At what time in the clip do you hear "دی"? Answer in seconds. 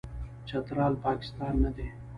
1.75-1.87